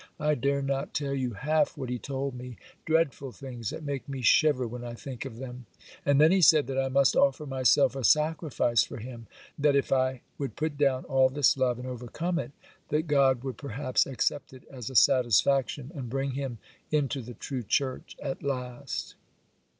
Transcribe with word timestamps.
I 0.19 0.33
dare 0.33 0.63
not 0.63 0.95
tell 0.95 1.13
you 1.13 1.33
half 1.33 1.77
what 1.77 1.91
he 1.91 1.99
told 1.99 2.33
me; 2.33 2.57
dreadful 2.85 3.31
things 3.33 3.69
that 3.69 3.83
make 3.83 4.09
me 4.09 4.23
shiver 4.23 4.67
when 4.67 4.83
I 4.83 4.95
think 4.95 5.25
of 5.25 5.37
them; 5.37 5.67
and 6.03 6.19
then 6.19 6.31
he 6.31 6.41
said 6.41 6.65
that 6.65 6.79
I 6.79 6.87
must 6.89 7.15
offer 7.15 7.45
myself 7.45 7.95
a 7.95 8.03
sacrifice 8.03 8.81
for 8.81 8.97
him; 8.97 9.27
that 9.59 9.75
if 9.75 9.91
I 9.91 10.21
would 10.39 10.55
put 10.55 10.75
down 10.75 11.05
all 11.05 11.29
this 11.29 11.55
love, 11.55 11.77
and 11.77 11.87
overcome 11.87 12.39
it, 12.39 12.51
that 12.89 13.05
God 13.05 13.43
would 13.43 13.57
perhaps 13.57 14.07
accept 14.07 14.53
it 14.53 14.63
as 14.71 14.89
a 14.89 14.95
satisfaction, 14.95 15.91
and 15.93 16.09
bring 16.09 16.31
him 16.31 16.57
into 16.91 17.21
the 17.21 17.35
true 17.35 17.61
church 17.61 18.17
at 18.23 18.41
last. 18.41 19.13